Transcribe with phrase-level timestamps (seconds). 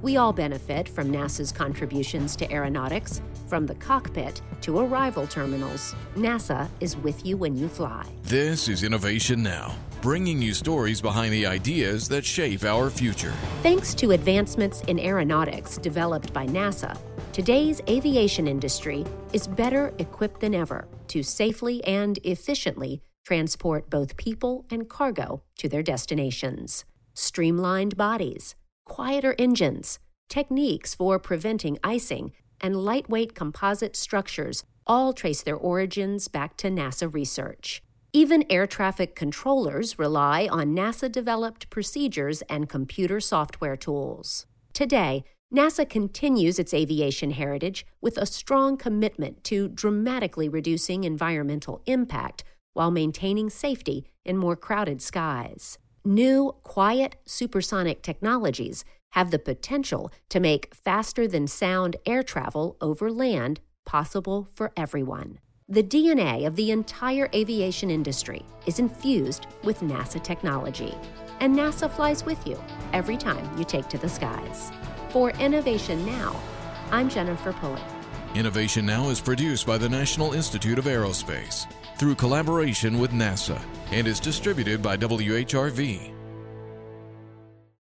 [0.00, 5.96] We all benefit from NASA's contributions to aeronautics, from the cockpit to arrival terminals.
[6.14, 8.06] NASA is with you when you fly.
[8.22, 13.32] This is Innovation Now, bringing you stories behind the ideas that shape our future.
[13.64, 16.96] Thanks to advancements in aeronautics developed by NASA,
[17.32, 24.64] today's aviation industry is better equipped than ever to safely and efficiently transport both people
[24.70, 26.84] and cargo to their destinations.
[27.14, 28.54] Streamlined bodies,
[28.88, 36.56] quieter engines, techniques for preventing icing, and lightweight composite structures all trace their origins back
[36.56, 37.82] to NASA research.
[38.12, 44.46] Even air traffic controllers rely on NASA developed procedures and computer software tools.
[44.72, 45.24] Today,
[45.54, 52.90] NASA continues its aviation heritage with a strong commitment to dramatically reducing environmental impact while
[52.90, 55.78] maintaining safety in more crowded skies.
[56.04, 63.10] New, quiet supersonic technologies have the potential to make faster than sound air travel over
[63.10, 65.38] land possible for everyone.
[65.68, 70.94] The DNA of the entire aviation industry is infused with NASA technology,
[71.40, 72.58] and NASA flies with you
[72.92, 74.70] every time you take to the skies.
[75.10, 76.38] For Innovation Now,
[76.90, 77.82] I'm Jennifer Pulley.
[78.34, 83.60] Innovation Now is produced by the National Institute of Aerospace through collaboration with NASA
[83.92, 86.17] and is distributed by WHRV.